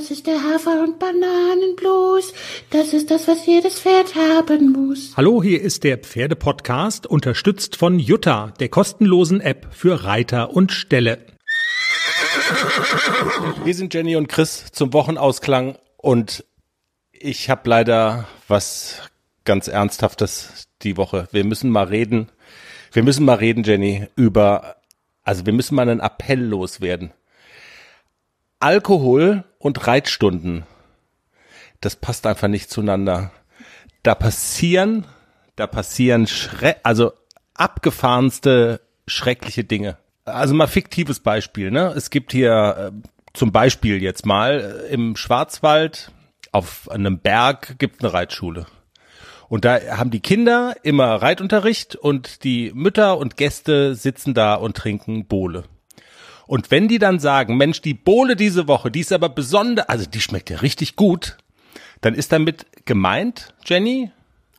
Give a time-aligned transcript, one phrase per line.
[0.00, 2.32] Das ist der Hafer- und Bananenblues.
[2.70, 5.12] Das ist das, was jedes Pferd haben muss.
[5.14, 11.18] Hallo, hier ist der Pferdepodcast, unterstützt von Jutta, der kostenlosen App für Reiter und Ställe.
[13.62, 16.46] Wir sind Jenny und Chris zum Wochenausklang und
[17.12, 19.02] ich habe leider was
[19.44, 21.28] ganz Ernsthaftes die Woche.
[21.30, 22.30] Wir müssen mal reden.
[22.90, 24.76] Wir müssen mal reden, Jenny, über,
[25.24, 27.12] also wir müssen mal einen Appell loswerden.
[28.60, 30.64] Alkohol und Reitstunden,
[31.80, 33.32] das passt einfach nicht zueinander.
[34.02, 35.06] Da passieren,
[35.56, 37.12] da passieren schre also
[37.54, 39.96] abgefahrenste schreckliche Dinge.
[40.24, 41.92] Also mal fiktives Beispiel, ne?
[41.96, 46.12] Es gibt hier äh, zum Beispiel jetzt mal äh, im Schwarzwald
[46.52, 48.66] auf einem Berg gibt eine Reitschule.
[49.48, 54.76] Und da haben die Kinder immer Reitunterricht und die Mütter und Gäste sitzen da und
[54.76, 55.64] trinken Bohle.
[56.50, 60.04] Und wenn die dann sagen, Mensch, die Bohle diese Woche, die ist aber besonders, also
[60.04, 61.38] die schmeckt ja richtig gut,
[62.00, 64.10] dann ist damit gemeint, Jenny?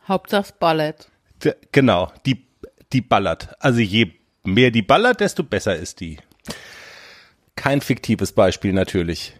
[0.08, 1.10] Hauptsache Ballett.
[1.44, 2.46] D genau, die,
[2.94, 3.54] die ballert.
[3.60, 4.10] Also je
[4.42, 6.16] mehr die ballert, desto besser ist die.
[7.56, 9.34] Kein fiktives Beispiel natürlich.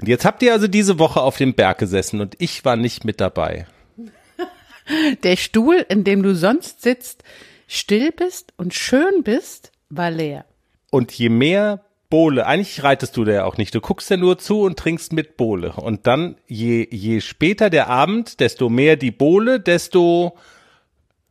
[0.00, 3.04] Und jetzt habt ihr also diese Woche auf dem Berg gesessen und ich war nicht
[3.04, 3.68] mit dabei.
[5.22, 7.22] Der Stuhl, in dem du sonst sitzt,
[7.68, 10.44] still bist und schön bist, war leer.
[10.90, 14.38] Und je mehr Bohle, eigentlich reitest du da ja auch nicht, du guckst ja nur
[14.38, 15.72] zu und trinkst mit Bohle.
[15.72, 20.36] Und dann, je, je später der Abend, desto mehr die Bohle, desto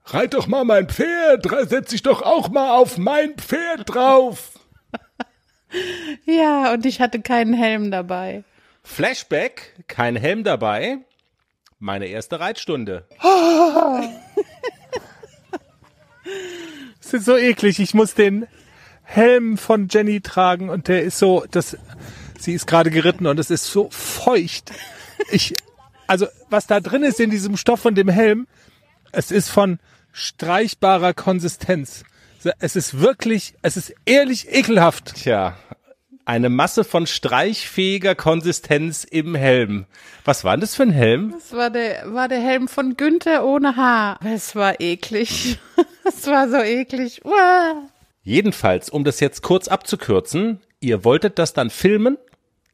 [0.05, 4.51] Reit doch mal mein Pferd, setz dich doch auch mal auf mein Pferd drauf.
[6.25, 8.45] ja, und ich hatte keinen Helm dabei.
[8.83, 10.99] Flashback, kein Helm dabei.
[11.79, 13.05] Meine erste Reitstunde.
[17.01, 17.79] Das ist so eklig.
[17.79, 18.47] Ich muss den
[19.09, 21.77] Helm von Jenny tragen und der ist so, das,
[22.37, 24.73] sie ist gerade geritten und es ist so feucht.
[25.31, 25.53] Ich,
[26.07, 28.47] also was da drin ist in diesem Stoff von dem Helm,
[29.13, 29.79] es ist von
[30.11, 32.03] streichbarer Konsistenz.
[32.59, 35.15] Es ist wirklich, es ist ehrlich ekelhaft.
[35.15, 35.57] Tja,
[36.25, 39.85] eine Masse von streichfähiger Konsistenz im Helm.
[40.25, 41.31] Was war denn das für ein Helm?
[41.31, 44.19] Das war der, war der Helm von Günther ohne Haar.
[44.25, 45.59] Es war eklig.
[46.03, 47.25] Es war so eklig.
[47.25, 47.89] Uah.
[48.27, 52.17] Jedenfalls, um das jetzt kurz abzukürzen, ihr wolltet das dann filmen,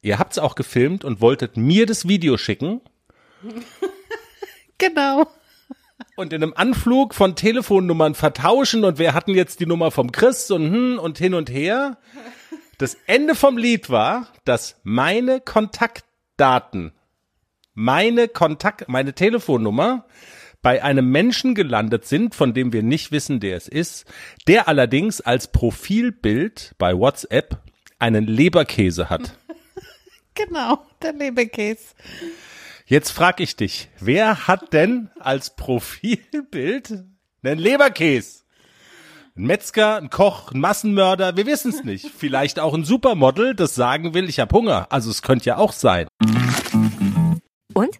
[0.01, 2.81] ihr habt's auch gefilmt und wolltet mir das Video schicken.
[4.79, 5.27] genau.
[6.15, 10.49] Und in einem Anflug von Telefonnummern vertauschen und wer hatten jetzt die Nummer vom Chris
[10.49, 11.99] und hm und hin und her.
[12.79, 16.93] Das Ende vom Lied war, dass meine Kontaktdaten,
[17.75, 20.07] meine Kontakt, meine Telefonnummer
[20.63, 24.05] bei einem Menschen gelandet sind, von dem wir nicht wissen, der es ist,
[24.47, 27.61] der allerdings als Profilbild bei WhatsApp
[27.99, 29.37] einen Leberkäse hat.
[30.35, 31.93] Genau, der Leberkäse.
[32.87, 37.03] Jetzt frag ich dich, wer hat denn als Profilbild
[37.43, 38.41] einen Leberkäse?
[39.35, 42.09] Ein Metzger, ein Koch, ein Massenmörder, wir wissen es nicht.
[42.17, 44.87] Vielleicht auch ein Supermodel, das sagen will, ich habe Hunger.
[44.89, 46.07] Also es könnte ja auch sein.
[47.75, 47.99] Und?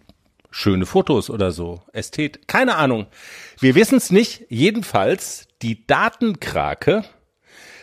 [0.51, 1.81] schöne Fotos oder so.
[1.93, 3.07] Ästhet, keine Ahnung.
[3.59, 4.45] Wir wissen es nicht.
[4.49, 7.03] Jedenfalls, die Datenkrake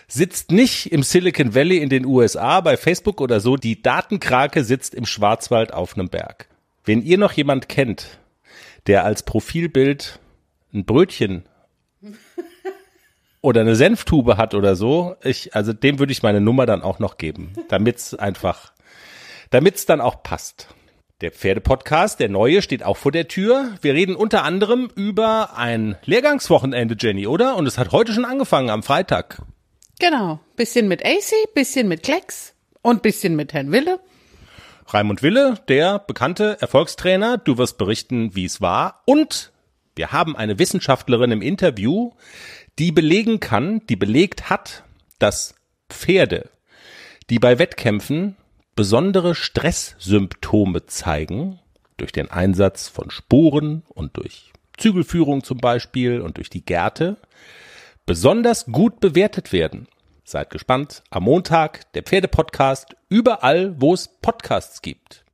[0.07, 3.57] sitzt nicht im Silicon Valley in den USA bei Facebook oder so.
[3.57, 6.49] Die Datenkrake sitzt im Schwarzwald auf einem Berg.
[6.85, 8.19] Wenn ihr noch jemand kennt,
[8.87, 10.21] der als Profilbild
[10.73, 11.45] ein Brötchen
[13.41, 16.99] oder eine Senftube hat oder so, ich, also dem würde ich meine Nummer dann auch
[16.99, 18.73] noch geben, damit's einfach,
[19.51, 20.69] damit's dann auch passt.
[21.21, 23.73] Der Pferdepodcast, der neue, steht auch vor der Tür.
[23.83, 27.57] Wir reden unter anderem über ein Lehrgangswochenende, Jenny, oder?
[27.57, 29.43] Und es hat heute schon angefangen, am Freitag.
[29.99, 30.39] Genau.
[30.55, 33.99] Bisschen mit AC, bisschen mit Klecks und bisschen mit Herrn Wille.
[34.87, 37.37] Raimund Wille, der bekannte Erfolgstrainer.
[37.37, 39.03] Du wirst berichten, wie es war.
[39.05, 39.51] Und
[39.97, 42.13] wir haben eine Wissenschaftlerin im Interview,
[42.79, 44.85] die belegen kann, die belegt hat,
[45.19, 45.57] dass
[45.89, 46.49] Pferde,
[47.29, 48.37] die bei Wettkämpfen
[48.79, 51.59] besondere Stresssymptome zeigen,
[51.97, 57.17] durch den Einsatz von Sporen und durch Zügelführung zum Beispiel und durch die Gärte,
[58.07, 59.89] besonders gut bewertet werden.
[60.23, 61.03] Seid gespannt.
[61.11, 65.25] Am Montag der Pferdepodcast überall, wo es Podcasts gibt.